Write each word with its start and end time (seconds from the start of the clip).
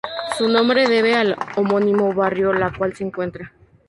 Su 0.35 0.49
nombre 0.49 0.87
debe 0.87 1.13
al 1.13 1.37
homónimo 1.55 2.11
barrio 2.11 2.53
la 2.53 2.73
cual 2.73 2.95
se 2.95 3.03
encuentra. 3.03 3.53